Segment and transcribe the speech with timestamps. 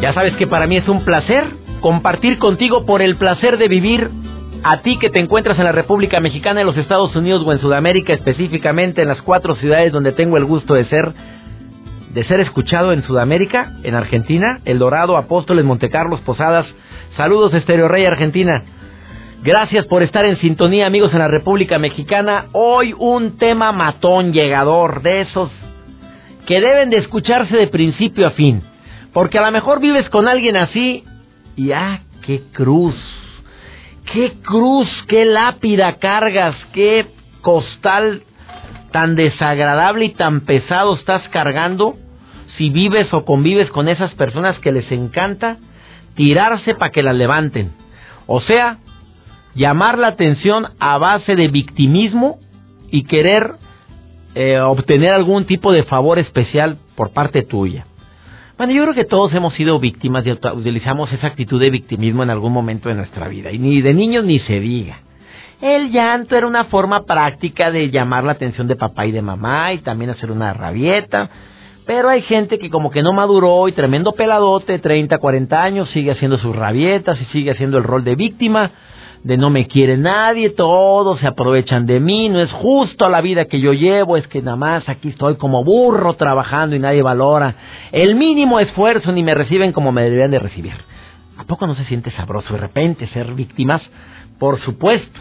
[0.00, 1.44] Ya sabes que para mí es un placer
[1.80, 4.10] compartir contigo por el placer de vivir
[4.62, 7.60] a ti que te encuentras en la República Mexicana, en los Estados Unidos o en
[7.60, 11.12] Sudamérica, específicamente en las cuatro ciudades donde tengo el gusto de ser
[12.14, 16.64] de ser escuchado en Sudamérica, en Argentina, El Dorado, Apóstoles, Montecarlos, Posadas.
[17.16, 18.62] Saludos, Estereo Rey Argentina.
[19.42, 22.46] Gracias por estar en sintonía, amigos, en la República Mexicana.
[22.52, 25.50] Hoy un tema matón, llegador, de esos
[26.46, 28.62] que deben de escucharse de principio a fin.
[29.12, 31.04] Porque a lo mejor vives con alguien así
[31.56, 32.96] y ¡ah, qué cruz!
[34.12, 34.88] ¡Qué cruz!
[35.08, 36.56] ¡Qué lápida cargas!
[36.72, 37.06] ¡Qué
[37.40, 38.22] costal
[38.90, 41.96] tan desagradable y tan pesado estás cargando
[42.56, 45.58] si vives o convives con esas personas que les encanta
[46.14, 47.72] tirarse para que las levanten.
[48.26, 48.78] O sea,
[49.54, 52.38] llamar la atención a base de victimismo
[52.90, 53.54] y querer
[54.34, 57.86] eh, obtener algún tipo de favor especial por parte tuya.
[58.56, 62.30] Bueno, yo creo que todos hemos sido víctimas y utilizamos esa actitud de victimismo en
[62.30, 63.50] algún momento de nuestra vida.
[63.50, 65.00] Y ni de niños ni se diga.
[65.60, 69.72] El llanto era una forma práctica de llamar la atención de papá y de mamá
[69.72, 71.30] y también hacer una rabieta.
[71.86, 76.12] Pero hay gente que como que no maduró y tremendo peladote, 30, 40 años, sigue
[76.12, 78.70] haciendo sus rabietas y sigue haciendo el rol de víctima
[79.24, 83.46] de no me quiere nadie, todos se aprovechan de mí, no es justo la vida
[83.46, 87.54] que yo llevo, es que nada más aquí estoy como burro trabajando y nadie valora
[87.90, 90.74] el mínimo esfuerzo ni me reciben como me deberían de recibir.
[91.38, 93.80] ¿A poco no se siente sabroso de repente ser víctimas?
[94.38, 95.20] Por supuesto,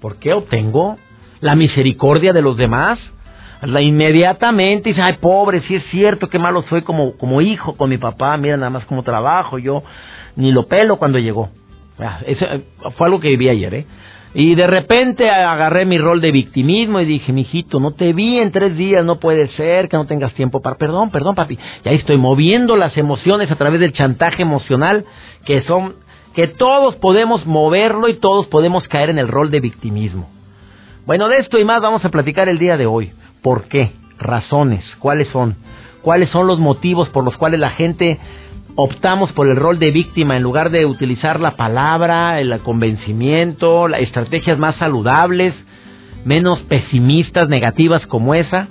[0.00, 0.96] porque obtengo
[1.40, 2.98] la misericordia de los demás.
[3.62, 7.90] La inmediatamente dice, ay pobre, si es cierto, qué malo soy como, como hijo con
[7.90, 9.84] mi papá, mira nada más cómo trabajo, yo
[10.34, 11.50] ni lo pelo cuando llegó.
[12.00, 12.62] Ah, eso eh,
[12.96, 13.86] fue algo que viví ayer, ¿eh?
[14.32, 18.52] Y de repente agarré mi rol de victimismo y dije, mijito, no te vi en
[18.52, 20.76] tres días, no puede ser que no tengas tiempo para...
[20.76, 21.58] Perdón, perdón, papi.
[21.84, 25.04] Y ahí estoy moviendo las emociones a través del chantaje emocional,
[25.44, 25.94] que son...
[26.32, 30.30] que todos podemos moverlo y todos podemos caer en el rol de victimismo.
[31.06, 33.10] Bueno, de esto y más vamos a platicar el día de hoy.
[33.42, 33.90] ¿Por qué?
[34.18, 34.84] Razones.
[35.00, 35.56] ¿Cuáles son?
[36.02, 38.20] ¿Cuáles son los motivos por los cuales la gente
[38.76, 44.00] optamos por el rol de víctima en lugar de utilizar la palabra, el convencimiento, las
[44.00, 45.54] estrategias más saludables,
[46.24, 48.68] menos pesimistas, negativas como esa.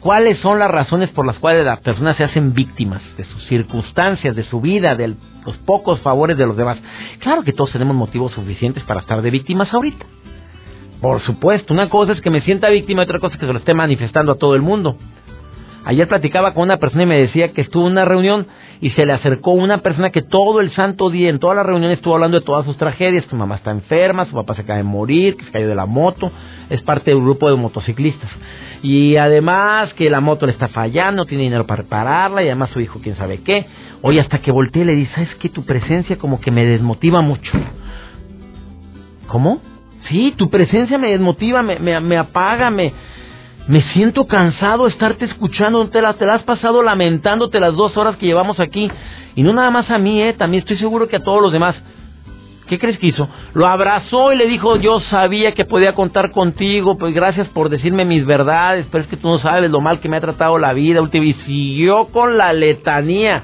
[0.00, 4.36] ¿Cuáles son las razones por las cuales las personas se hacen víctimas de sus circunstancias,
[4.36, 5.14] de su vida, de
[5.44, 6.78] los pocos favores de los demás?
[7.18, 10.06] Claro que todos tenemos motivos suficientes para estar de víctimas ahorita.
[11.00, 13.52] Por supuesto, una cosa es que me sienta víctima y otra cosa es que se
[13.52, 14.96] lo esté manifestando a todo el mundo.
[15.84, 18.46] Ayer platicaba con una persona y me decía que estuvo en una reunión
[18.80, 21.90] y se le acercó una persona que todo el santo día, en toda la reunión
[21.90, 24.78] estuvo hablando de todas sus tragedias, que su mamá está enferma, su papá se acaba
[24.78, 26.30] de morir, que se cayó de la moto,
[26.68, 28.30] es parte de un grupo de motociclistas.
[28.82, 32.80] Y además que la moto le está fallando, tiene dinero para repararla y además su
[32.80, 33.66] hijo quién sabe qué.
[34.02, 37.52] Oye, hasta que volteé le dice, ¿sabes que tu presencia como que me desmotiva mucho?
[39.26, 39.60] ¿Cómo?
[40.08, 42.92] Sí, tu presencia me desmotiva, me, me, me apaga, me
[43.68, 47.96] me siento cansado de estarte escuchando, te la, te la has pasado lamentándote las dos
[47.96, 48.90] horas que llevamos aquí.
[49.34, 51.74] Y no nada más a mí, eh, también estoy seguro que a todos los demás.
[52.68, 53.28] ¿Qué crees que hizo?
[53.54, 58.04] Lo abrazó y le dijo, yo sabía que podía contar contigo, pues gracias por decirme
[58.04, 60.72] mis verdades, pero es que tú no sabes lo mal que me ha tratado la
[60.72, 61.00] vida.
[61.12, 63.42] Y siguió con la letanía.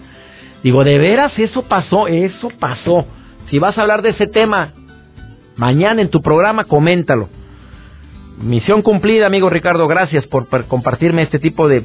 [0.63, 2.07] Digo, ¿de veras eso pasó?
[2.07, 3.07] Eso pasó.
[3.51, 4.73] Si vas a hablar de ese tema,
[5.57, 7.29] mañana en tu programa, coméntalo.
[8.39, 9.87] Misión cumplida, amigo Ricardo.
[9.87, 11.85] Gracias por, compartirme este tipo de,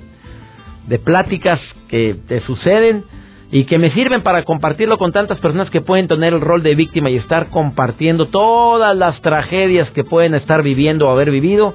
[0.88, 3.04] de pláticas que te suceden
[3.52, 6.76] y que me sirven para compartirlo con tantas personas que pueden tener el rol de
[6.76, 11.74] víctima y estar compartiendo todas las tragedias que pueden estar viviendo o haber vivido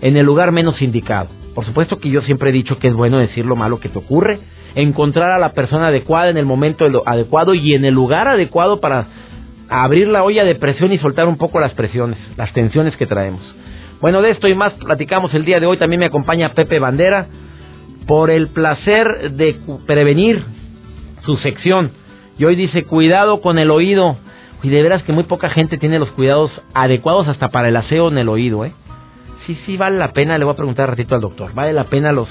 [0.00, 1.28] en el lugar menos indicado.
[1.54, 3.98] Por supuesto que yo siempre he dicho que es bueno decir lo malo que te
[3.98, 4.40] ocurre,
[4.74, 9.06] encontrar a la persona adecuada en el momento adecuado y en el lugar adecuado para
[9.68, 13.40] abrir la olla de presión y soltar un poco las presiones, las tensiones que traemos.
[14.00, 15.76] Bueno, de esto y más platicamos el día de hoy.
[15.76, 17.26] También me acompaña Pepe Bandera
[18.06, 20.44] por el placer de prevenir
[21.24, 21.90] su sección.
[22.38, 24.16] Y hoy dice, cuidado con el oído.
[24.62, 28.08] Y de veras que muy poca gente tiene los cuidados adecuados hasta para el aseo
[28.08, 28.72] en el oído, ¿eh?
[29.46, 31.84] Sí, sí, vale la pena, le voy a preguntar un ratito al doctor, ¿vale la
[31.84, 32.28] pena los,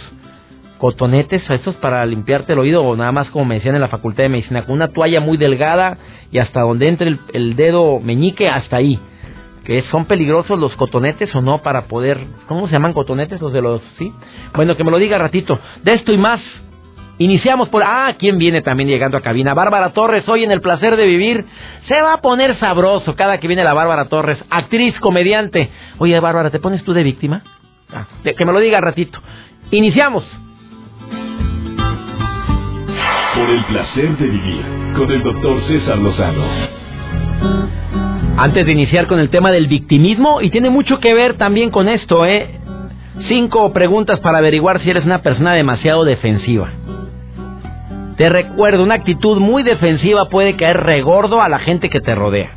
[0.78, 4.24] cotonetes, estos para limpiarte el oído o nada más como me decían en la Facultad
[4.24, 5.98] de Medicina, con una toalla muy delgada
[6.32, 9.00] y hasta donde entre el, el dedo meñique, hasta ahí.
[9.66, 12.20] Que son peligrosos los cotonetes o no para poder...
[12.48, 13.82] ¿Cómo se llaman cotonetes los de los...
[13.98, 14.14] sí?
[14.54, 15.60] Bueno, que me lo diga ratito.
[15.84, 16.40] De esto y más.
[17.18, 17.82] Iniciamos por...
[17.84, 19.54] Ah, ¿quién viene también llegando a cabina?
[19.54, 21.46] Bárbara Torres, hoy en El Placer de Vivir.
[21.88, 25.70] Se va a poner sabroso cada que viene la Bárbara Torres, actriz, comediante.
[25.98, 27.42] Oye, Bárbara, ¿te pones tú de víctima?
[27.92, 29.20] Ah, que me lo diga ratito.
[29.72, 30.26] Iniciamos.
[33.36, 34.66] Por el placer de vivir
[34.96, 36.46] con el doctor César Lozano.
[38.38, 41.88] Antes de iniciar con el tema del victimismo, y tiene mucho que ver también con
[41.88, 42.50] esto, ¿eh?
[43.30, 46.70] Cinco preguntas para averiguar si eres una persona demasiado defensiva.
[48.18, 52.50] Te recuerdo, una actitud muy defensiva puede caer regordo a la gente que te rodea.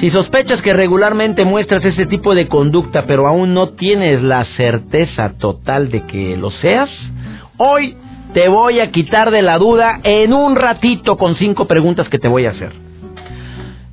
[0.00, 5.34] Si sospechas que regularmente muestras ese tipo de conducta, pero aún no tienes la certeza
[5.38, 6.90] total de que lo seas,
[7.58, 7.96] hoy
[8.34, 12.26] te voy a quitar de la duda en un ratito con cinco preguntas que te
[12.26, 12.89] voy a hacer.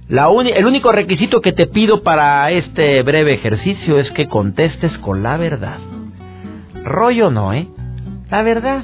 [0.09, 5.35] El único requisito que te pido para este breve ejercicio es que contestes con la
[5.35, 5.77] verdad.
[6.85, 7.67] Rollo no, ¿eh?
[8.31, 8.83] La verdad.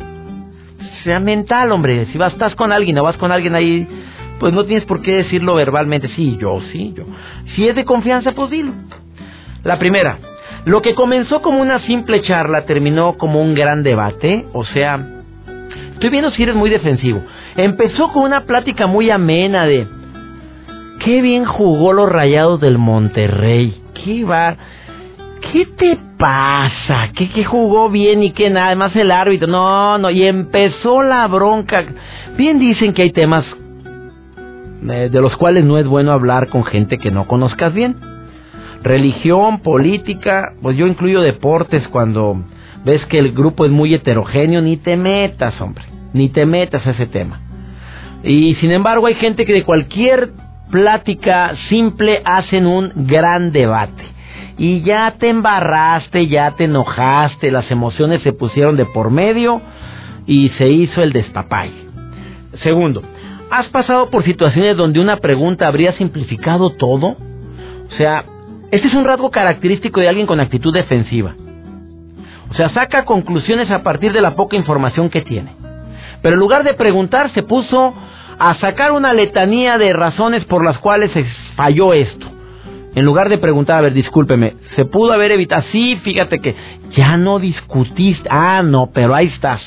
[1.04, 2.08] Sea mental, hombre.
[2.08, 3.88] Si vas, estás con alguien o vas con alguien ahí,
[4.40, 6.10] pues no tienes por qué decirlo verbalmente.
[6.10, 7.06] Sí, yo, sí, yo.
[7.56, 8.74] Si es de confianza, pues dilo.
[9.64, 10.18] La primera.
[10.66, 14.46] Lo que comenzó como una simple charla terminó como un gran debate.
[14.52, 15.14] O sea,
[15.94, 17.22] Estoy viendo si eres muy defensivo.
[17.56, 19.88] Empezó con una plática muy amena de
[21.04, 23.82] qué bien jugó los Rayados del Monterrey.
[24.04, 24.56] ¿Qué va?
[25.52, 27.10] ¿Qué te pasa?
[27.16, 28.68] ¿Qué, ¿Qué jugó bien y qué nada?
[28.68, 29.48] Además el árbitro.
[29.48, 30.10] No, no.
[30.10, 31.84] Y empezó la bronca.
[32.38, 33.46] Bien dicen que hay temas
[34.90, 37.96] eh, de los cuales no es bueno hablar con gente que no conozcas bien.
[38.82, 42.44] Religión, política, pues yo incluyo deportes cuando
[42.84, 46.92] ves que el grupo es muy heterogéneo, ni te metas, hombre ni te metas a
[46.92, 47.42] ese tema.
[48.24, 50.32] Y sin embargo hay gente que de cualquier
[50.74, 54.06] plática simple hacen un gran debate.
[54.58, 59.62] Y ya te embarraste, ya te enojaste, las emociones se pusieron de por medio
[60.26, 61.72] y se hizo el destapay.
[62.64, 63.04] Segundo,
[63.52, 67.18] ¿has pasado por situaciones donde una pregunta habría simplificado todo?
[67.88, 68.26] O sea,
[68.72, 71.36] este es un rasgo característico de alguien con actitud defensiva.
[72.50, 75.52] O sea, saca conclusiones a partir de la poca información que tiene.
[76.24, 77.94] Pero en lugar de preguntar, se puso
[78.40, 81.12] a sacar una letanía de razones por las cuales
[81.56, 82.28] falló esto.
[82.96, 85.64] En lugar de preguntar, a ver, discúlpeme, ¿se pudo haber evitado?
[85.72, 86.56] Sí, fíjate que
[86.96, 88.28] ya no discutiste.
[88.30, 89.62] Ah, no, pero ahí estás.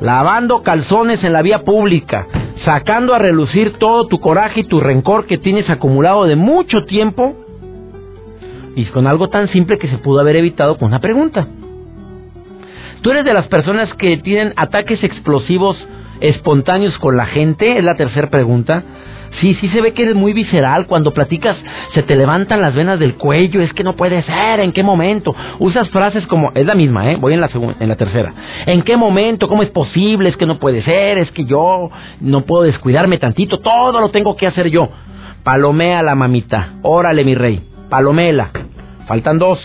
[0.00, 2.26] Lavando calzones en la vía pública,
[2.64, 7.36] sacando a relucir todo tu coraje y tu rencor que tienes acumulado de mucho tiempo
[8.74, 11.46] y con algo tan simple que se pudo haber evitado con una pregunta.
[13.02, 15.76] ¿Tú eres de las personas que tienen ataques explosivos
[16.20, 17.78] espontáneos con la gente?
[17.78, 18.82] Es la tercera pregunta.
[19.40, 20.86] Sí, sí se ve que eres muy visceral.
[20.86, 21.56] Cuando platicas
[21.94, 23.60] se te levantan las venas del cuello.
[23.62, 24.60] Es que no puede ser.
[24.60, 25.34] ¿En qué momento?
[25.58, 26.50] Usas frases como...
[26.54, 27.16] Es la misma, ¿eh?
[27.16, 28.32] Voy en la, en la tercera.
[28.66, 29.48] ¿En qué momento?
[29.48, 30.28] ¿Cómo es posible?
[30.28, 31.18] Es que no puede ser.
[31.18, 31.90] Es que yo
[32.20, 33.58] no puedo descuidarme tantito.
[33.58, 34.88] Todo lo tengo que hacer yo.
[35.44, 36.74] Palomea la mamita.
[36.82, 37.62] Órale, mi rey.
[37.88, 38.50] Palomela.
[39.06, 39.58] Faltan dos.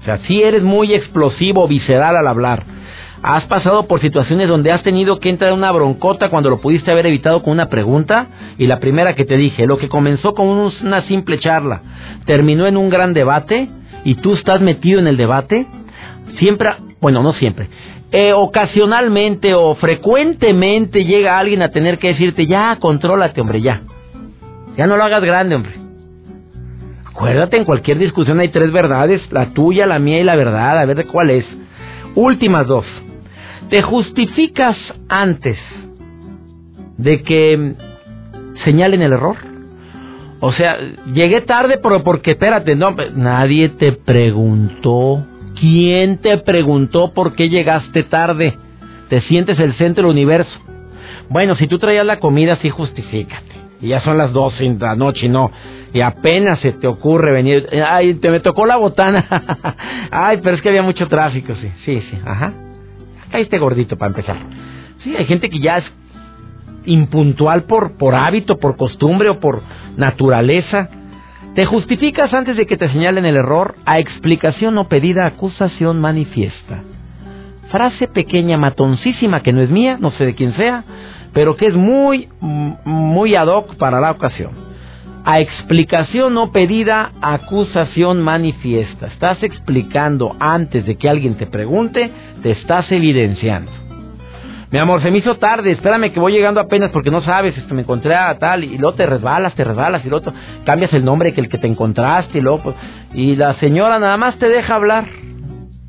[0.00, 2.77] O sea, si eres muy explosivo, visceral al hablar.
[3.22, 6.92] ¿Has pasado por situaciones donde has tenido que entrar en una broncota cuando lo pudiste
[6.92, 8.28] haber evitado con una pregunta?
[8.58, 11.82] Y la primera que te dije, lo que comenzó con una simple charla,
[12.26, 13.68] terminó en un gran debate
[14.04, 15.66] y tú estás metido en el debate.
[16.38, 16.70] Siempre,
[17.00, 17.68] bueno, no siempre,
[18.12, 23.82] eh, ocasionalmente o frecuentemente llega alguien a tener que decirte, ya, contrólate, hombre, ya.
[24.76, 25.72] Ya no lo hagas grande, hombre.
[27.04, 30.84] Acuérdate, en cualquier discusión hay tres verdades, la tuya, la mía y la verdad, a
[30.84, 31.44] ver de cuál es.
[32.14, 32.86] Últimas dos.
[33.70, 34.76] Te justificas
[35.08, 35.58] antes
[36.96, 37.74] de que
[38.64, 39.36] señalen el error.
[40.40, 40.78] O sea,
[41.12, 45.26] llegué tarde pero porque, espérate, no, nadie te preguntó.
[45.58, 48.56] ¿Quién te preguntó por qué llegaste tarde?
[49.08, 50.58] Te sientes el centro del universo.
[51.28, 53.46] Bueno, si tú traías la comida, sí justifícate.
[53.80, 55.50] Y ya son las doce de la noche y no
[55.92, 59.24] y apenas se te ocurre venir, ay, te me tocó la botana,
[60.10, 62.52] ay, pero es que había mucho tráfico, sí, sí, sí, ajá.
[63.30, 64.36] Caíste gordito para empezar.
[65.02, 65.84] Sí, hay gente que ya es
[66.84, 69.62] impuntual por, por hábito, por costumbre o por
[69.96, 70.88] naturaleza.
[71.54, 76.82] Te justificas antes de que te señalen el error a explicación o pedida acusación manifiesta.
[77.70, 80.84] Frase pequeña, matoncísima, que no es mía, no sé de quién sea,
[81.34, 84.67] pero que es muy, muy ad hoc para la ocasión.
[85.24, 89.08] A explicación no pedida, acusación manifiesta.
[89.08, 92.10] Estás explicando antes de que alguien te pregunte,
[92.42, 93.70] te estás evidenciando.
[94.70, 97.74] Mi amor, se me hizo tarde, espérame que voy llegando apenas porque no sabes, esto
[97.74, 100.30] me encontré a tal y luego te resbalas, te resbalas y luego
[100.64, 102.76] cambias el nombre que el que te encontraste y luego pues,
[103.14, 105.06] y la señora nada más te deja hablar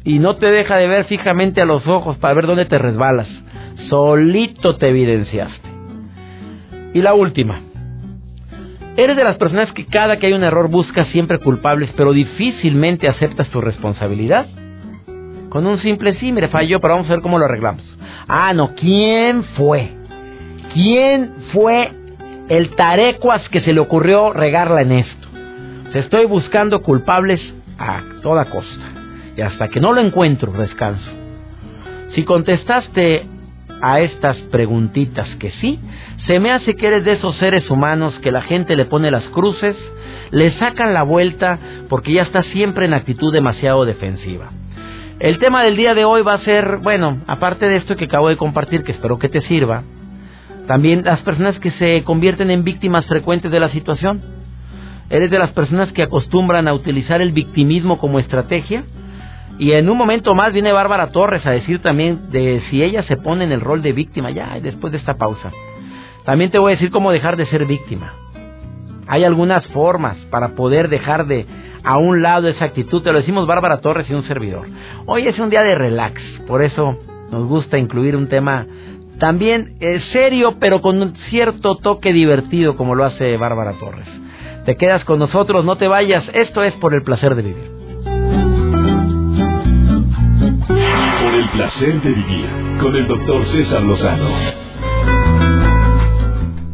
[0.05, 3.27] y no te deja de ver fijamente a los ojos para ver dónde te resbalas.
[3.89, 5.69] Solito te evidenciaste.
[6.93, 7.59] Y la última.
[8.97, 13.07] Eres de las personas que cada que hay un error busca siempre culpables, pero difícilmente
[13.07, 14.47] aceptas tu responsabilidad.
[15.49, 17.83] Con un simple sí, mire, falló, pero vamos a ver cómo lo arreglamos.
[18.27, 19.89] Ah, no, ¿quién fue?
[20.73, 21.91] ¿Quién fue
[22.49, 25.27] el tarecuas que se le ocurrió regarla en esto?
[25.91, 27.41] Se estoy buscando culpables
[27.79, 28.85] a toda costa.
[29.35, 31.09] Y hasta que no lo encuentro, descanso.
[32.13, 33.25] Si contestaste
[33.81, 35.79] a estas preguntitas que sí,
[36.27, 39.23] se me hace que eres de esos seres humanos que la gente le pone las
[39.29, 39.75] cruces,
[40.31, 41.57] le sacan la vuelta
[41.89, 44.49] porque ya está siempre en actitud demasiado defensiva.
[45.19, 48.29] El tema del día de hoy va a ser, bueno, aparte de esto que acabo
[48.29, 49.83] de compartir, que espero que te sirva,
[50.65, 54.21] también las personas que se convierten en víctimas frecuentes de la situación.
[55.09, 58.83] ¿Eres de las personas que acostumbran a utilizar el victimismo como estrategia?
[59.59, 63.17] Y en un momento más viene Bárbara Torres a decir también de si ella se
[63.17, 65.51] pone en el rol de víctima, ya después de esta pausa.
[66.23, 68.13] También te voy a decir cómo dejar de ser víctima.
[69.05, 71.45] Hay algunas formas para poder dejar de
[71.83, 73.03] a un lado esa actitud.
[73.03, 74.65] Te lo decimos Bárbara Torres y un servidor.
[75.05, 76.97] Hoy es un día de relax, por eso
[77.29, 78.65] nos gusta incluir un tema
[79.19, 84.07] también eh, serio, pero con un cierto toque divertido, como lo hace Bárbara Torres.
[84.65, 86.23] Te quedas con nosotros, no te vayas.
[86.33, 87.78] Esto es por el placer de vivir.
[91.53, 94.68] Placer de vivir con el doctor César Lozano.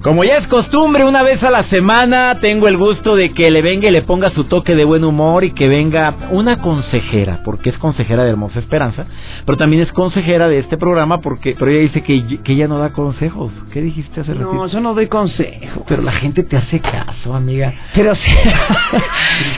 [0.05, 3.63] Como ya es costumbre, una vez a la semana tengo el gusto de que le
[3.63, 7.71] venga y le ponga su toque de buen humor y que venga una consejera, porque
[7.71, 9.07] es consejera de Hermosa Esperanza,
[9.47, 12.77] pero también es consejera de este programa porque pero ella dice que, que ella no
[12.77, 13.51] da consejos.
[13.73, 14.53] ¿Qué dijiste hace ratito?
[14.53, 15.83] No, yo no doy consejos.
[15.87, 17.73] Pero la gente te hace caso, amiga.
[17.95, 18.31] Pero sí.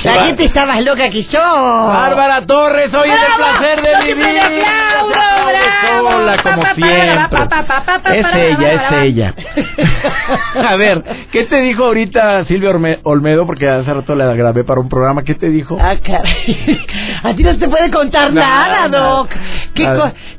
[0.05, 1.41] la gente está más loca que yo.
[1.41, 4.41] Bárbara Torres, hoy es el placer de vivir.
[6.05, 7.17] Hola, como siempre.
[8.17, 9.33] Es ella, es ella.
[10.55, 12.71] A ver, ¿qué te dijo ahorita Silvia
[13.03, 13.45] Olmedo?
[13.45, 15.23] Porque hace rato la grabé para un programa.
[15.23, 15.77] ¿Qué te dijo?
[15.79, 16.81] Ah, caray.
[17.23, 19.29] A ti no te puede contar nada, Doc.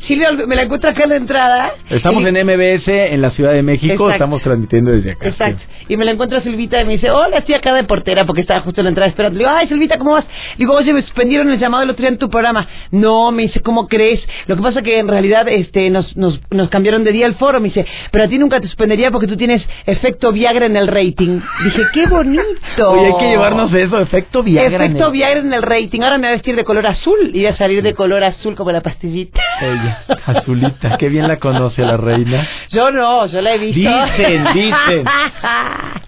[0.06, 1.72] Silvia, ¿me la encuentro acá en la entrada?
[1.90, 4.10] Estamos en MBS, en la Ciudad de México.
[4.10, 5.28] Estamos transmitiendo desde acá.
[5.28, 5.62] Exacto.
[5.88, 8.60] Y me la encuentro Silvita y me dice, hola, estoy acá de portera porque estaba
[8.60, 9.38] justo en la entrada esperando.
[9.38, 10.24] Le digo, ay, Silvita, ¿cómo vas?
[10.24, 12.66] Le digo, oye, me suspendieron el llamado el otro día en tu programa.
[12.90, 14.20] No, me dice, ¿cómo crees?
[14.46, 17.60] Lo que pasa que en realidad este nos, nos, nos cambiaron de día el foro.
[17.60, 20.86] Me dice, pero a ti nunca te suspendería porque tú tienes efecto Viagra en el
[20.86, 21.40] rating.
[21.64, 22.90] Dije, qué bonito.
[22.90, 24.84] Oye, hay que llevarnos eso, efecto Viagra.
[24.84, 25.12] Efecto en el...
[25.12, 26.02] Viagra en el rating.
[26.02, 28.54] Ahora me voy a vestir de color azul y voy a salir de color azul
[28.54, 29.40] como la pastillita.
[29.60, 32.46] Ella, azulita, qué bien la conoce la reina.
[32.70, 33.80] Yo no, yo la he visto.
[33.80, 35.04] Dicen, dicen.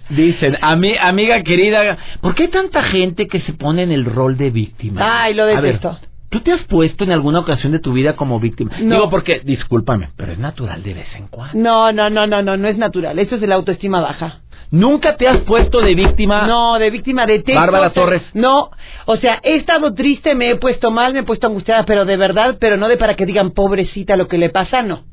[0.09, 4.35] Dicen, mi amiga querida, ¿por qué hay tanta gente que se pone en el rol
[4.35, 5.23] de víctima?
[5.23, 5.97] Ay, lo detesto.
[6.31, 8.71] ¿Tú te has puesto en alguna ocasión de tu vida como víctima?
[8.79, 8.95] No.
[8.95, 11.59] Digo porque, discúlpame, pero es natural de vez en cuando.
[11.59, 13.19] No, no, no, no, no, no es natural.
[13.19, 14.39] Eso es la autoestima baja.
[14.71, 16.47] ¿Nunca te has puesto de víctima?
[16.47, 17.59] No, de víctima de texto.
[17.59, 18.21] Bárbara Torres.
[18.33, 18.71] No,
[19.05, 22.15] o sea, he estado triste, me he puesto mal, me he puesto angustiada, pero de
[22.15, 25.03] verdad, pero no de para que digan pobrecita lo que le pasa, no.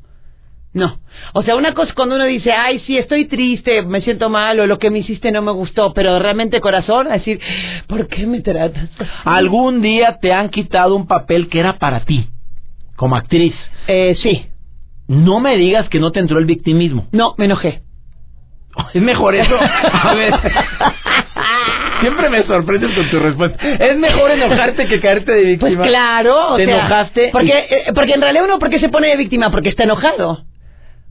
[0.73, 0.99] No.
[1.33, 4.67] O sea, una cosa cuando uno dice, ay, sí, estoy triste, me siento mal, o
[4.67, 7.41] lo que me hiciste no me gustó, pero realmente corazón, decir,
[7.87, 8.89] ¿por qué me tratas?
[9.25, 12.29] ¿Algún día te han quitado un papel que era para ti,
[12.97, 13.55] como actriz?
[13.87, 14.47] Eh, sí.
[15.09, 17.09] No me digas que no te entró el victimismo.
[17.13, 17.83] No, me enojé.
[18.95, 19.57] Es mejor eso.
[19.59, 20.33] A ver.
[22.01, 23.59] Siempre me sorprendes con tu respuesta.
[23.61, 25.79] Es mejor enojarte que caerte de víctima.
[25.79, 26.55] Pues claro.
[26.57, 27.31] Te enojaste.
[27.33, 29.51] Porque, eh, porque en realidad uno, ¿por qué se pone de víctima?
[29.51, 30.45] Porque está enojado.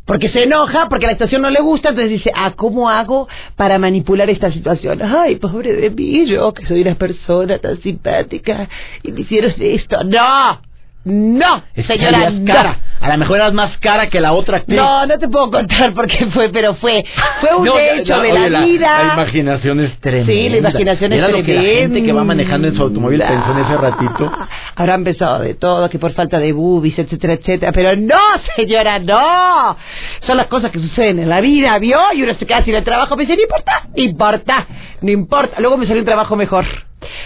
[0.08, 3.78] Porque se enoja, porque la situación no le gusta, entonces dice, ah, ¿cómo hago para
[3.78, 5.02] manipular esta situación?
[5.04, 8.70] Ay, pobre de mí, yo que soy una persona tan simpática
[9.04, 10.04] y me hicieron esto.
[10.06, 10.67] ¡No!
[11.10, 12.80] No, señora, cara.
[13.00, 14.76] A lo mejor eras más cara que la otra actriz.
[14.76, 17.06] No, no te puedo contar por qué fue, pero fue
[17.40, 19.04] fue un hecho de la, vida.
[19.06, 20.34] La imaginación es tremenda.
[20.34, 21.38] Sí, la imaginación es tremenda.
[21.38, 24.32] Lo que la gente que va manejando en su automóvil pensó en ese ratito.
[24.76, 27.72] Habrá empezado de todo, que por falta de boobies, etcétera, etcétera.
[27.72, 28.20] Pero no,
[28.58, 29.78] señora, no.
[30.22, 32.00] Son las cosas que suceden en la vida, ¿vio?
[32.16, 33.16] Y uno se queda sin el trabajo.
[33.16, 34.68] Me dice, no importa, no importa,
[35.02, 35.62] no importa.
[35.62, 36.66] Luego me salió un trabajo mejor.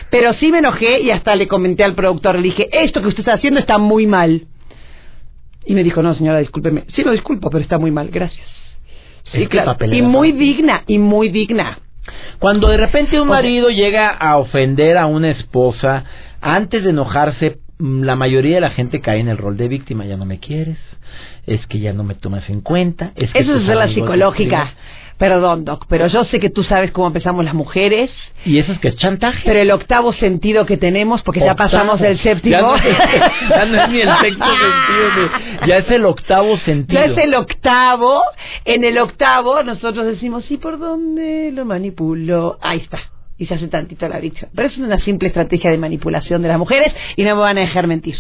[0.10, 3.22] Pero sí me enojé y hasta le comenté al productor, le dije, esto que usted
[3.22, 4.48] está haciendo está muy mal.
[5.66, 6.86] Y me dijo, no, señora, discúlpeme.
[6.96, 8.48] Sí, lo disculpo, pero está muy mal, gracias.
[9.32, 9.78] Sí, claro.
[9.92, 11.80] Y muy digna, y muy digna.
[12.40, 16.04] Cuando de repente un marido llega a ofender a una esposa,
[16.42, 20.06] antes de enojarse, mm, la mayoría de la gente cae en el rol de víctima.
[20.06, 20.78] Ya no me quieres,
[21.46, 23.12] es que ya no me tomas en cuenta.
[23.16, 24.74] Es que Eso es la psicológica.
[25.22, 28.10] Perdón, Doc, pero yo sé que tú sabes cómo empezamos las mujeres,
[28.44, 29.44] Y eso es que es chantaje.
[29.46, 32.56] pero el octavo sentido que tenemos, porque ya pasamos del séptimo.
[32.56, 32.76] Ya no,
[33.52, 37.00] ya no es ni el sexto sentido, ya es el octavo sentido.
[37.00, 38.24] Ya es el octavo.
[38.66, 42.58] En el octavo nosotros decimos, ¿y por dónde lo manipulo?
[42.60, 42.98] Ahí está.
[43.38, 44.48] Y se hace tantito la dicha.
[44.56, 47.62] Pero es una simple estrategia de manipulación de las mujeres y no me van a
[47.62, 48.16] dejar mentir.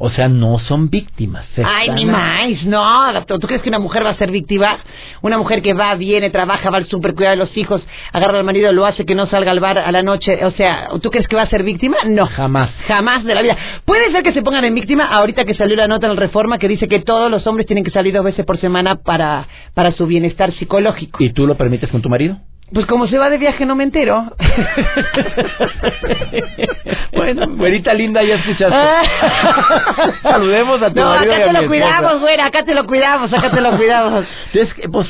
[0.00, 1.44] O sea, no son víctimas.
[1.64, 2.64] Ay, ni más.
[2.64, 3.40] No, doctor.
[3.40, 4.78] ¿Tú crees que una mujer va a ser víctima?
[5.22, 8.44] Una mujer que va, viene, trabaja, va al super, cuida de los hijos, agarra al
[8.44, 10.44] marido, lo hace que no salga al bar a la noche.
[10.44, 11.96] O sea, ¿tú crees que va a ser víctima?
[12.06, 12.26] No.
[12.26, 12.70] Jamás.
[12.86, 13.56] Jamás de la vida.
[13.84, 16.58] Puede ser que se pongan en víctima ahorita que salió la nota en el Reforma
[16.58, 19.90] que dice que todos los hombres tienen que salir dos veces por semana para, para
[19.92, 21.24] su bienestar psicológico.
[21.24, 22.38] ¿Y tú lo permites con tu marido?
[22.72, 24.30] Pues como se va de viaje no me entero.
[27.12, 28.76] bueno, güerita linda, ya escuchaste.
[30.22, 33.50] Saludemos a tu No, marido acá te lo cuidamos, güera, acá te lo cuidamos, acá
[33.50, 34.26] te lo cuidamos.
[34.52, 35.08] Entonces, pues,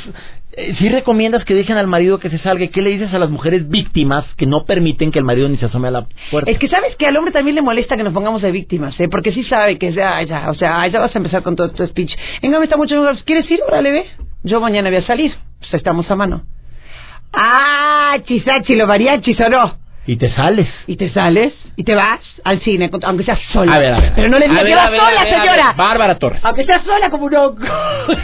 [0.52, 2.68] eh, sí recomiendas que dejen al marido que se salga.
[2.68, 5.66] ¿Qué le dices a las mujeres víctimas que no permiten que el marido ni se
[5.66, 6.48] asome a la puerta?
[6.50, 9.08] Es que sabes que al hombre también le molesta que nos pongamos de víctimas, ¿eh?
[9.08, 11.84] Porque sí sabe que ya, ya, o sea, ya vas a empezar con todo tu
[11.86, 12.14] speech.
[12.40, 13.16] Venga, me está mucho mejor.
[13.24, 13.60] ¿Quieres ir?
[13.66, 14.06] Órale, ve.
[14.44, 15.34] Yo mañana voy a salir.
[15.58, 16.42] Pues estamos a mano.
[17.32, 19.78] Ah, chisachi, lo mariachis o no.
[20.06, 20.66] Y te sales.
[20.86, 23.74] Y te sales y te vas al cine, aunque seas sola.
[23.74, 24.12] A ver, a ver.
[24.16, 25.74] Pero no le digas que vas sola, ver, señora.
[25.76, 26.40] Bárbara Torres.
[26.44, 27.66] Aunque seas sola como un hongo.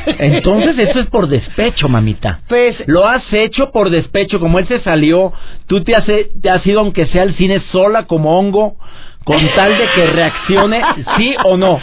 [0.06, 2.40] Entonces eso es por despecho, mamita.
[2.49, 5.34] Pues- Lo has hecho por despecho, como él se salió,
[5.66, 8.78] tú te has, te has ido aunque sea al cine sola como hongo,
[9.25, 10.80] con tal de que reaccione,
[11.18, 11.80] sí o no.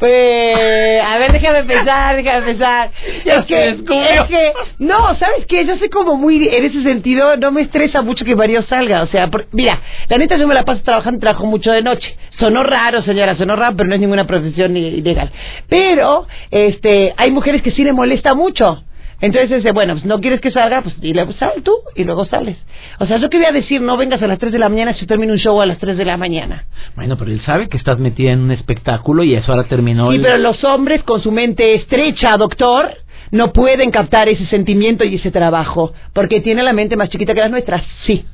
[0.00, 2.90] Pues, a ver, déjame pensar, déjame pensar.
[3.24, 5.66] Ya es que, es que, no, ¿sabes qué?
[5.66, 9.02] Yo soy como muy, en ese sentido, no me estresa mucho que Mario salga.
[9.02, 9.78] O sea, por- mira,
[10.08, 12.16] la neta yo me la paso trabajando, trabajo mucho de noche.
[12.38, 15.30] Sonó raro, señora, sonó raro, pero no es ninguna profesión ilegal.
[15.68, 18.82] Pero, este, hay mujeres que sí le molesta mucho.
[19.20, 22.24] Entonces dice, bueno, pues no quieres que salga, pues dile, pues sal tú y luego
[22.24, 22.56] sales.
[22.98, 24.94] O sea, yo qué voy a decir, no vengas a las 3 de la mañana
[24.94, 26.64] si termino un show a las 3 de la mañana.
[26.96, 30.10] Bueno, pero él sabe que estás metida en un espectáculo y eso ahora terminó.
[30.10, 32.96] Sí, el- pero los hombres con su mente estrecha, doctor,
[33.30, 37.40] no pueden captar ese sentimiento y ese trabajo, porque tiene la mente más chiquita que
[37.40, 37.84] las nuestras.
[38.06, 38.24] Sí.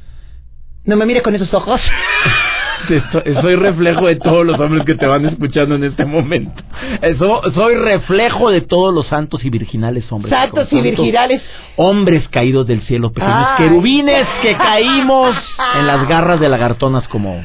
[0.84, 1.80] No me mires con esos ojos.
[3.40, 6.62] Soy reflejo de todos los hombres que te van escuchando en este momento.
[7.02, 10.32] Eso- soy reflejo de todos los santos y virginales hombres.
[10.32, 11.42] Santos y virginales.
[11.76, 13.64] Hombres caídos del cielo, pequeños Ay.
[13.64, 15.34] querubines que caímos
[15.78, 17.44] en las garras de lagartonas como...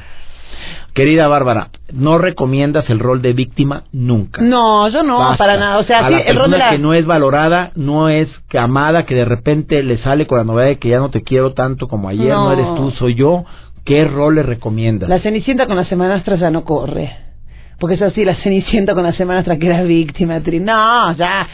[0.94, 4.42] Querida Bárbara, no recomiendas el rol de víctima nunca.
[4.42, 5.38] No, yo no, Basta.
[5.38, 5.78] para nada.
[5.78, 6.72] O sea, a sí, la el rol de persona la...
[6.72, 10.44] que no es valorada, no es que amada, que de repente le sale con la
[10.44, 12.52] novedad de que ya no te quiero tanto como ayer, no, No.
[12.52, 13.46] eres tú, soy yo.
[13.86, 15.10] ¿Qué rol le recomiendas?
[15.10, 17.12] La cenicienta con la semanastra ya no corre.
[17.80, 20.38] Porque es así, la cenicienta con la semanastra que era víctima.
[20.40, 21.48] tri- No, ya.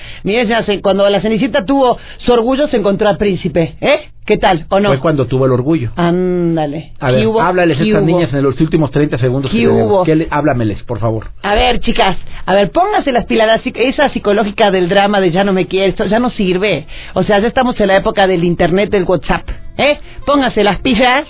[0.66, 3.76] Se- cuando la cenicienta tuvo su orgullo, se encontró al príncipe.
[3.80, 4.10] ¿Eh?
[4.26, 4.66] ¿Qué tal?
[4.68, 4.90] ¿O no?
[4.90, 5.92] Fue cuando tuvo el orgullo.
[5.96, 6.92] Ándale.
[7.00, 8.08] A ver, háblales a ¿Qué estas hubo?
[8.12, 9.50] niñas en los últimos 30 segundos.
[9.54, 10.04] ¿Qué que hubo?
[10.04, 11.28] ¿Qué le- háblameles, por favor.
[11.44, 15.32] A ver, chicas, a ver, pónganse las pilas, la psic- esa psicológica del drama de
[15.32, 16.88] ya no me quieres, esto ya no sirve.
[17.14, 20.00] O sea, ya estamos en la época del internet, del WhatsApp, ¿eh?
[20.26, 21.26] Pónganse las pilas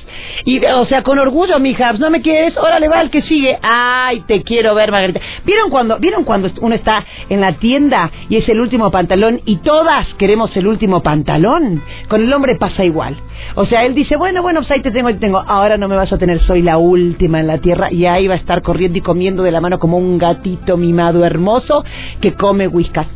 [0.45, 3.57] y, o sea, con orgullo, mijas, no me quieres, órale, va el que sigue.
[3.61, 5.19] Ay, te quiero ver, Margarita.
[5.45, 9.57] ¿Vieron cuando, vieron cuando uno está en la tienda y es el último pantalón y
[9.57, 11.83] todas queremos el último pantalón?
[12.07, 13.17] Con el hombre pasa igual.
[13.55, 15.39] O sea, él dice, bueno, bueno, pues ahí te tengo, ahí te tengo.
[15.39, 17.91] Ahora no me vas a tener, soy la última en la tierra.
[17.91, 21.25] Y ahí va a estar corriendo y comiendo de la mano como un gatito mimado
[21.25, 21.83] hermoso
[22.21, 23.07] que come whiskas.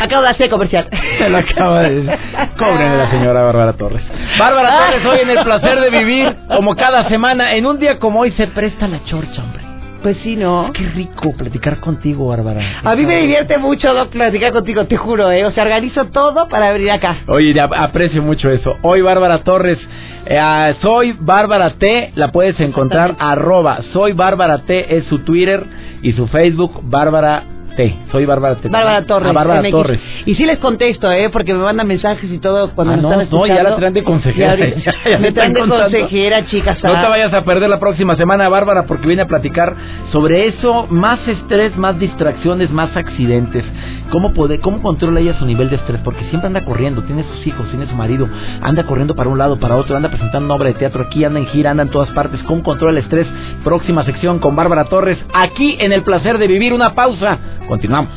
[0.00, 0.88] Acabo de hacer comercial.
[1.18, 2.18] Se lo acaba de decir.
[2.58, 4.02] Cóbrenle a la señora Bárbara Torres.
[4.38, 8.20] Bárbara Torres, hoy en el placer de vivir, como cada semana, en un día como
[8.20, 9.64] hoy se presta la chorcha, hombre.
[10.02, 10.70] Pues sí, ¿no?
[10.74, 12.60] Qué rico platicar contigo, Bárbara.
[12.84, 15.46] A mí me divierte mucho, Doc, platicar contigo, te juro, ¿eh?
[15.46, 17.20] O sea, organizo todo para venir acá.
[17.26, 18.76] Oye, aprecio mucho eso.
[18.82, 19.78] Hoy Bárbara Torres,
[20.26, 25.64] eh, ah, soy Bárbara T, la puedes encontrar arroba, soy Bárbara T es su Twitter
[26.02, 27.44] y su Facebook, Bárbara
[27.76, 27.96] T.
[28.12, 28.68] Soy Bárbara T.
[28.68, 29.30] Bárbara Torres.
[29.30, 29.70] Ah, Bárbara MX.
[29.70, 30.00] Torres.
[30.26, 31.28] Y sí les contesto, ¿eh?
[31.30, 33.62] Porque me mandan mensajes y todo cuando Ah, me no, están no, escuchando.
[33.62, 34.56] ya la traen de consejera.
[34.84, 36.82] Ya- ya me traen de consejera, chicas.
[36.82, 37.08] No te ah.
[37.08, 39.74] vayas a perder la próxima semana, Bárbara, porque viene a platicar
[40.12, 43.64] sobre eso, más estrés, más distracciones, más accidentes.
[44.10, 46.00] ¿Cómo, puede, ¿Cómo controla ella su nivel de estrés?
[46.04, 48.28] Porque siempre anda corriendo, tiene sus hijos, tiene su marido,
[48.60, 51.40] anda corriendo para un lado, para otro, anda presentando una obra de teatro aquí, anda
[51.40, 52.40] en gira, anda en todas partes.
[52.44, 53.26] ¿Cómo controla el estrés?
[53.64, 56.72] Próxima sección con Bárbara Torres, aquí en El Placer de Vivir.
[56.72, 57.38] Una pausa.
[57.68, 58.12] Continuamos.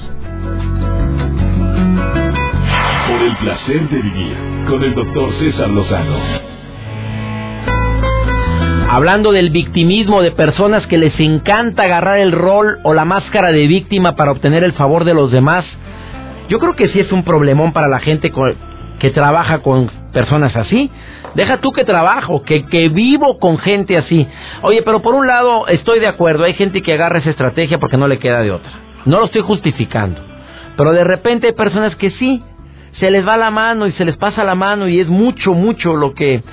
[3.07, 4.38] Por el placer de vivir
[4.69, 6.17] con el doctor César Lozano.
[8.89, 13.67] Hablando del victimismo de personas que les encanta agarrar el rol o la máscara de
[13.67, 15.65] víctima para obtener el favor de los demás.
[16.49, 18.31] Yo creo que sí es un problemón para la gente
[18.99, 20.89] que trabaja con personas así.
[21.36, 24.27] Deja tú que trabajo, que, que vivo con gente así.
[24.62, 27.97] Oye, pero por un lado estoy de acuerdo, hay gente que agarra esa estrategia porque
[27.97, 28.87] no le queda de otra.
[29.05, 30.21] No lo estoy justificando.
[30.75, 32.43] Pero de repente hay personas que sí,
[32.99, 35.95] se les va la mano y se les pasa la mano y es mucho, mucho
[35.95, 36.43] lo que,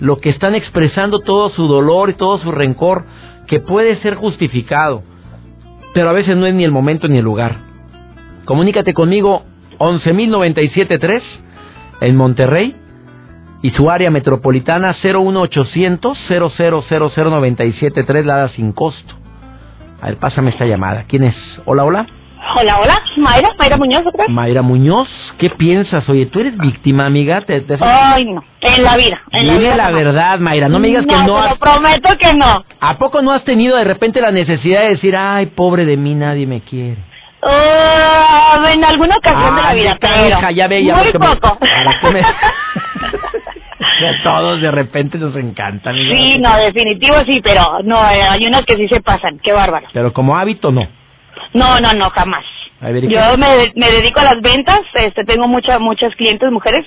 [0.00, 3.04] lo que están expresando todo su dolor y todo su rencor
[3.46, 5.02] que puede ser justificado.
[5.94, 7.56] Pero a veces no es ni el momento ni el lugar.
[8.44, 9.44] Comunícate conmigo
[9.78, 11.22] 11.097.3
[12.00, 12.76] en Monterrey
[13.62, 19.21] y su área metropolitana 01800 0000973 la da sin costo.
[20.02, 21.04] A ver, pásame esta llamada.
[21.06, 21.36] ¿Quién es?
[21.64, 22.06] Hola, hola.
[22.56, 26.08] Hola, hola, Mayra, Mayra Muñoz, ¿otra Mayra Muñoz, ¿qué piensas?
[26.08, 27.42] Oye, ¿tú eres víctima, amiga?
[27.42, 29.20] ¿Te, Ay, no, en la vida.
[29.30, 31.40] En Dime la, la verdad, Mayra, no me digas que no.
[31.40, 32.64] Te lo prometo que no.
[32.80, 36.16] ¿A poco no has tenido de repente la necesidad de decir, ay, pobre de mí,
[36.16, 36.98] nadie me quiere?
[37.44, 41.58] Uh, en alguna ocasión de la vida, pero ya veía, muy poco.
[42.12, 42.22] Me,
[44.06, 45.94] a todos de repente nos encantan.
[45.94, 49.86] Sí, no, definitivo sí, pero no, eh, hay unas que sí se pasan, qué bárbaro.
[49.92, 50.86] Pero como hábito, no.
[51.54, 52.44] No, no, no, jamás.
[52.82, 56.84] Yo me, me dedico a las ventas, este, tengo muchas muchas clientes mujeres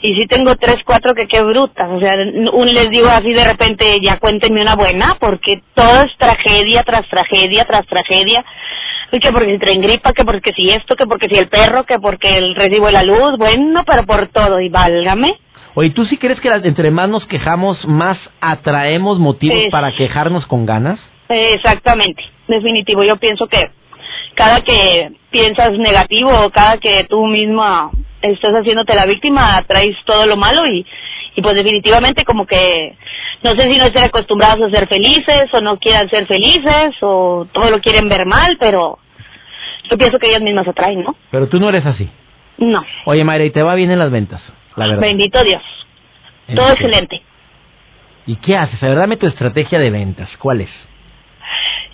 [0.00, 1.88] y sí tengo tres, cuatro que qué brutas.
[1.90, 2.14] O sea,
[2.52, 7.06] un les digo así de repente, ya cuéntenme una buena, porque todo es tragedia tras
[7.08, 8.44] tragedia tras tragedia.
[9.10, 11.98] Que porque si traen gripa, que porque si esto, que porque si el perro, que
[11.98, 15.34] porque el recibo de la luz, bueno, pero por todo, y válgame.
[15.80, 20.66] Oye, ¿tú sí crees que entre más nos quejamos, más atraemos motivos para quejarnos con
[20.66, 20.98] ganas?
[21.28, 23.04] Exactamente, definitivo.
[23.04, 23.70] Yo pienso que
[24.34, 30.26] cada que piensas negativo o cada que tú misma estás haciéndote la víctima, traes todo
[30.26, 30.84] lo malo y,
[31.36, 32.96] y pues definitivamente como que
[33.44, 37.46] no sé si no estén acostumbrados a ser felices o no quieran ser felices o
[37.52, 38.98] todo lo quieren ver mal, pero
[39.88, 41.14] yo pienso que ellas mismas atraen, ¿no?
[41.30, 42.10] Pero tú no eres así.
[42.56, 42.84] No.
[43.04, 44.42] Oye, Mayra, ¿y te va bien en las ventas?
[44.78, 45.00] La verdad.
[45.00, 45.62] Bendito Dios.
[46.54, 47.22] todo excelente.
[48.26, 48.82] ¿Y qué haces?
[48.82, 50.28] A ver, dame tu estrategia de ventas.
[50.38, 50.70] ¿Cuál es?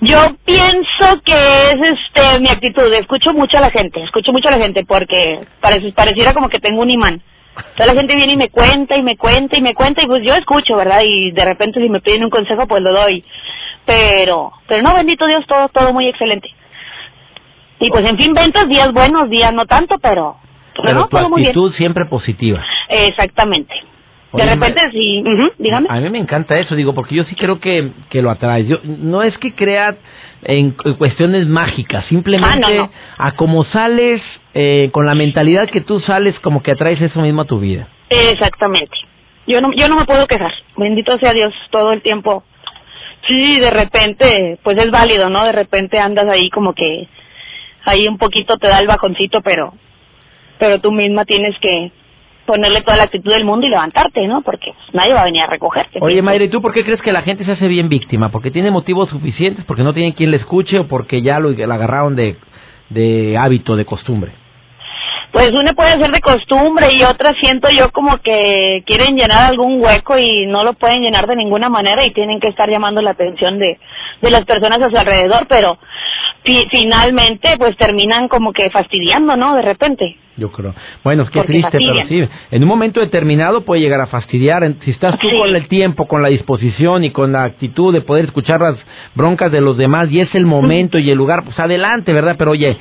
[0.00, 2.92] Yo pienso que es este mi actitud.
[2.92, 6.58] Escucho mucho a la gente, escucho mucho a la gente porque parece, pareciera como que
[6.58, 7.22] tengo un imán.
[7.76, 10.24] Toda la gente viene y me cuenta y me cuenta y me cuenta y pues
[10.24, 11.02] yo escucho, ¿verdad?
[11.04, 13.24] Y de repente si me piden un consejo pues lo doy.
[13.86, 16.50] Pero, pero no, bendito Dios, todo, todo muy excelente.
[17.78, 20.36] Y pues en fin, ventas, días buenos, días no tanto, pero...
[20.82, 22.64] Pero, no, tu actitud siempre positiva.
[22.88, 23.74] Exactamente
[24.36, 25.24] de repente sí,
[25.58, 25.86] dígame.
[25.90, 28.66] A mí me encanta eso, digo, porque yo sí creo que, que lo atraes.
[28.66, 29.96] Yo, no es que crea
[30.42, 34.20] en, cuestiones mágicas, simplemente ah, a como sales,
[34.54, 37.88] eh, con la mentalidad que tú sales, como que atraes eso mismo a tu vida.
[38.10, 38.96] Exactamente.
[39.46, 40.52] Yo no, yo no me puedo quejar.
[40.76, 42.44] Bendito sea Dios todo el tiempo.
[43.28, 45.44] Sí, de repente, pues es válido, ¿no?
[45.44, 47.08] De repente andas ahí como que
[47.84, 49.74] ahí un poquito te da el bajoncito, pero
[50.58, 51.90] pero tú misma tienes que
[52.46, 54.42] ponerle toda la actitud del mundo y levantarte, ¿no?
[54.42, 55.98] Porque nadie va a venir a recogerte.
[56.00, 58.30] Oye, Mayra, ¿y tú por qué crees que la gente se hace bien víctima?
[58.30, 59.64] ¿Porque tiene motivos suficientes?
[59.64, 62.36] ¿Porque no tiene quien le escuche o porque ya lo, lo agarraron de,
[62.90, 64.32] de hábito, de costumbre?
[65.32, 69.82] Pues una puede ser de costumbre y otra siento yo como que quieren llenar algún
[69.82, 73.10] hueco y no lo pueden llenar de ninguna manera y tienen que estar llamando la
[73.10, 73.80] atención de,
[74.22, 75.76] de las personas a su alrededor, pero
[76.70, 79.56] finalmente pues terminan como que fastidiando, ¿no?
[79.56, 80.16] De repente.
[80.36, 80.74] Yo creo.
[81.04, 82.28] Bueno, es que triste, pero sí.
[82.50, 84.68] En un momento determinado puede llegar a fastidiar.
[84.84, 88.26] Si estás tú con el tiempo, con la disposición y con la actitud de poder
[88.26, 88.76] escuchar las
[89.14, 92.34] broncas de los demás y es el momento y el lugar, pues adelante, ¿verdad?
[92.36, 92.76] Pero oye,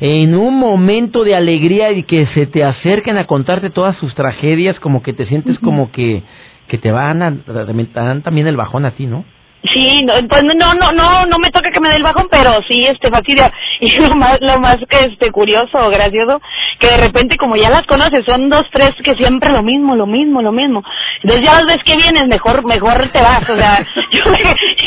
[0.00, 4.78] en un momento de alegría y que se te acerquen a contarte todas sus tragedias,
[4.80, 6.22] como que te sientes como que,
[6.66, 7.30] que te van a,
[7.94, 9.24] dan también el bajón a ti, ¿no?
[9.72, 12.62] Sí, no, pues no, no, no, no me toca que me dé el bajón, pero
[12.68, 13.52] sí, este, fastidia.
[13.80, 16.40] Y lo más, lo más que, este, curioso gracioso,
[16.80, 20.06] que de repente como ya las conoces, son dos, tres que siempre lo mismo, lo
[20.06, 20.82] mismo, lo mismo.
[21.22, 24.22] Entonces ya las ves que vienes, mejor, mejor te vas, o sea, yo,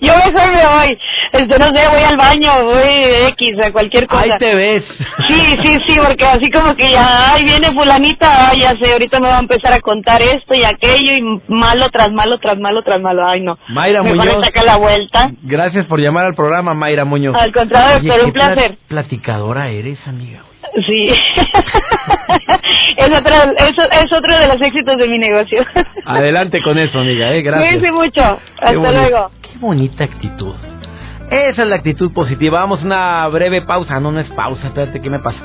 [0.00, 0.98] yo, yo me voy.
[1.32, 4.22] Este, no sé, voy al baño, voy X, a cualquier cosa.
[4.22, 4.84] Ahí te ves.
[5.26, 9.20] Sí, sí, sí, porque así como que ya, ay, viene fulanita, ay, ya sé, ahorita
[9.20, 12.82] me va a empezar a contar esto y aquello y malo tras malo, tras malo,
[12.82, 13.58] tras malo, ay, no.
[13.68, 14.42] Mayra Muñoz.
[14.64, 15.30] la vuelta.
[15.42, 17.36] Gracias por llamar al programa, Mayra Muñoz.
[17.36, 18.78] Al contrario, pero un placer.
[18.88, 20.42] platicadora eres, amiga.
[20.86, 21.08] Sí.
[22.96, 25.64] es, otro, es, otro de los éxitos de mi negocio.
[26.04, 27.34] Adelante con eso, amiga.
[27.34, 27.42] ¿eh?
[27.42, 27.68] Gracias.
[27.68, 28.40] Cuídense mucho.
[28.60, 29.30] Hasta luego.
[29.42, 30.54] Qué bonita actitud.
[31.30, 32.60] Esa es la actitud positiva.
[32.60, 34.00] Vamos a una breve pausa.
[34.00, 34.68] No, no es pausa.
[34.68, 35.38] Espérate, ¿qué me pasa?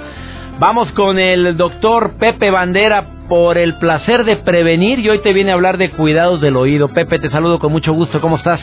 [0.59, 5.51] Vamos con el doctor Pepe Bandera por el placer de prevenir y hoy te viene
[5.51, 6.87] a hablar de cuidados del oído.
[6.89, 8.21] Pepe, te saludo con mucho gusto.
[8.21, 8.61] ¿Cómo estás?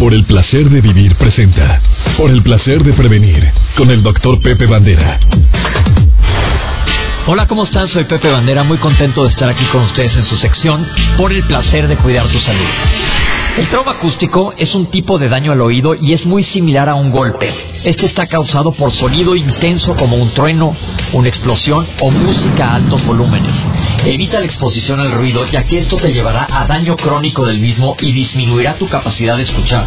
[0.00, 1.80] Por el placer de vivir presenta.
[2.16, 5.20] Por el placer de prevenir con el doctor Pepe Bandera.
[7.26, 7.88] Hola, ¿cómo están?
[7.88, 11.42] Soy Pepe Bandera, muy contento de estar aquí con ustedes en su sección Por el
[11.44, 12.68] placer de cuidar tu salud.
[13.56, 16.96] El trauma acústico es un tipo de daño al oído y es muy similar a
[16.96, 17.54] un golpe.
[17.84, 20.76] Este está causado por sonido intenso como un trueno,
[21.14, 23.54] una explosión o música a altos volúmenes.
[24.04, 27.96] Evita la exposición al ruido ya que esto te llevará a daño crónico del mismo
[28.00, 29.86] y disminuirá tu capacidad de escuchar.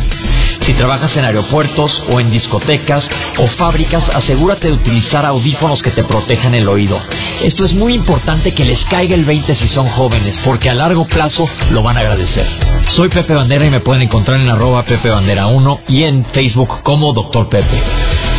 [0.65, 6.03] Si trabajas en aeropuertos o en discotecas o fábricas, asegúrate de utilizar audífonos que te
[6.03, 6.99] protejan el oído.
[7.41, 11.05] Esto es muy importante que les caiga el 20 si son jóvenes, porque a largo
[11.05, 12.47] plazo lo van a agradecer.
[12.95, 16.81] Soy Pepe Bandera y me pueden encontrar en arroba Pepe Bandera 1 y en Facebook
[16.83, 18.36] como Doctor Pepe.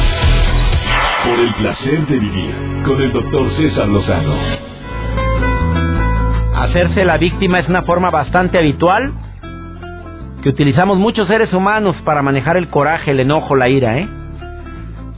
[1.25, 2.55] Por el placer de vivir
[2.85, 4.35] con el doctor César Lozano.
[6.57, 9.13] Hacerse la víctima es una forma bastante habitual
[10.43, 14.09] que utilizamos muchos seres humanos para manejar el coraje, el enojo, la ira, ¿eh?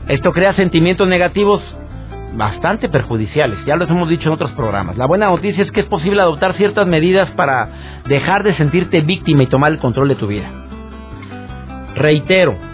[0.07, 1.61] Esto crea sentimientos negativos
[2.33, 4.97] bastante perjudiciales, ya los hemos dicho en otros programas.
[4.97, 7.69] La buena noticia es que es posible adoptar ciertas medidas para
[8.07, 10.49] dejar de sentirte víctima y tomar el control de tu vida.
[11.95, 12.70] Reitero,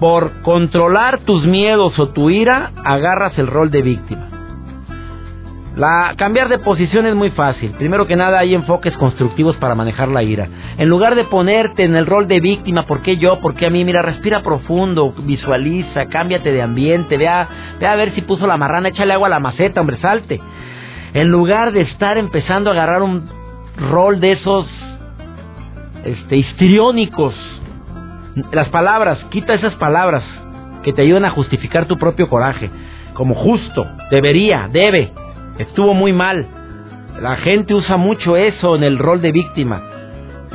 [0.00, 4.28] por controlar tus miedos o tu ira, agarras el rol de víctima.
[5.78, 7.70] La cambiar de posición es muy fácil.
[7.78, 10.48] Primero que nada hay enfoques constructivos para manejar la ira.
[10.76, 13.38] En lugar de ponerte en el rol de víctima, ¿por qué yo?
[13.38, 13.84] ¿Por qué a mí?
[13.84, 18.56] Mira, respira profundo, visualiza, cámbiate de ambiente, ve a, ve a ver si puso la
[18.56, 20.40] marrana, échale agua a la maceta, hombre, salte.
[21.14, 23.28] En lugar de estar empezando a agarrar un
[23.76, 24.66] rol de esos
[26.04, 27.34] este histriónicos,
[28.52, 30.24] las palabras, quita esas palabras
[30.82, 32.70] que te ayudan a justificar tu propio coraje,
[33.14, 35.12] como justo, debería, debe
[35.58, 36.46] estuvo muy mal.
[37.20, 39.82] La gente usa mucho eso en el rol de víctima.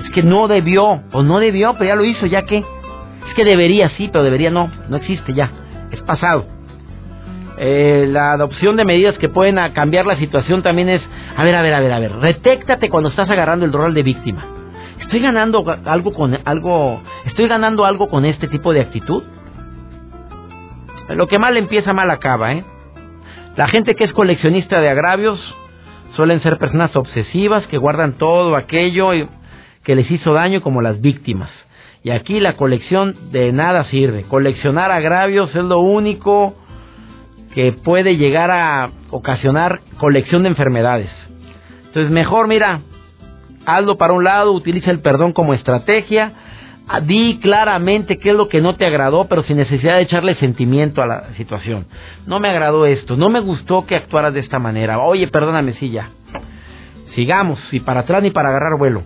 [0.03, 2.57] Es que no debió, o no debió, pero ya lo hizo, ya que.
[2.57, 5.49] Es que debería, sí, pero debería no, no existe ya,
[5.91, 6.45] es pasado.
[7.57, 11.01] Eh, la adopción de medidas que pueden cambiar la situación también es,
[11.37, 14.03] a ver, a ver, a ver, a ver, retéctate cuando estás agarrando el rol de
[14.03, 14.45] víctima.
[15.13, 19.21] ¿Estoy ganando algo con algo, estoy ganando algo con este tipo de actitud?
[21.09, 22.65] Lo que mal empieza mal acaba, ¿eh?
[23.55, 25.39] La gente que es coleccionista de agravios
[26.15, 29.11] suelen ser personas obsesivas que guardan todo aquello
[29.83, 31.51] que les hizo daño como las víctimas.
[32.01, 34.23] Y aquí la colección de nada sirve.
[34.23, 36.55] Coleccionar agravios es lo único
[37.53, 41.11] que puede llegar a ocasionar colección de enfermedades.
[41.85, 42.79] Entonces mejor mira,
[43.65, 46.33] hazlo para un lado, utiliza el perdón como estrategia
[46.85, 50.35] Ah, di claramente qué es lo que no te agradó, pero sin necesidad de echarle
[50.35, 51.85] sentimiento a la situación.
[52.27, 54.99] No me agradó esto, no me gustó que actuaras de esta manera.
[54.99, 56.09] Oye, perdóname, sí, ya.
[57.15, 59.03] Sigamos, y para atrás ni para agarrar vuelo.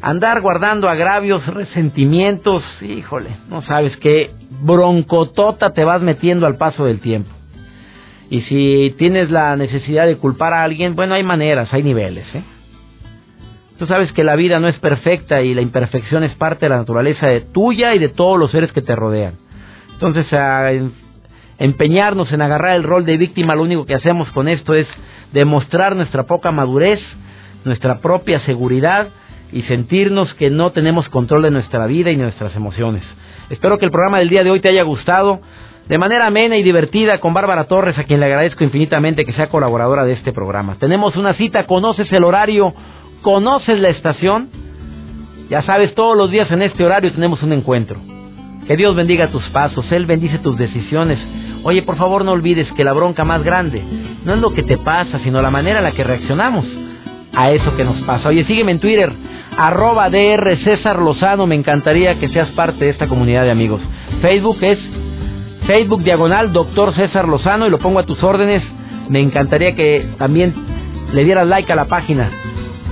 [0.00, 6.98] Andar guardando agravios, resentimientos, híjole, no sabes qué broncotota te vas metiendo al paso del
[6.98, 7.30] tiempo.
[8.30, 12.42] Y si tienes la necesidad de culpar a alguien, bueno, hay maneras, hay niveles, ¿eh?
[13.82, 16.76] Tú sabes que la vida no es perfecta y la imperfección es parte de la
[16.76, 19.34] naturaleza de tuya y de todos los seres que te rodean.
[19.94, 20.70] Entonces, a
[21.58, 24.86] empeñarnos en agarrar el rol de víctima, lo único que hacemos con esto es
[25.32, 27.00] demostrar nuestra poca madurez,
[27.64, 29.08] nuestra propia seguridad
[29.50, 33.02] y sentirnos que no tenemos control de nuestra vida y nuestras emociones.
[33.50, 35.40] Espero que el programa del día de hoy te haya gustado
[35.88, 39.48] de manera amena y divertida con Bárbara Torres, a quien le agradezco infinitamente que sea
[39.48, 40.76] colaboradora de este programa.
[40.78, 42.72] Tenemos una cita, conoces el horario
[43.22, 44.48] conoces la estación,
[45.48, 48.00] ya sabes, todos los días en este horario tenemos un encuentro.
[48.66, 51.18] Que Dios bendiga tus pasos, Él bendice tus decisiones.
[51.64, 53.82] Oye, por favor no olvides que la bronca más grande
[54.24, 56.64] no es lo que te pasa, sino la manera en la que reaccionamos
[57.34, 58.28] a eso que nos pasa.
[58.28, 59.12] Oye, sígueme en Twitter,
[59.56, 63.80] arroba DR César Lozano, me encantaría que seas parte de esta comunidad de amigos.
[64.20, 64.78] Facebook es
[65.66, 68.62] Facebook Diagonal Doctor César Lozano y lo pongo a tus órdenes.
[69.08, 70.54] Me encantaría que también
[71.12, 72.30] le dieras like a la página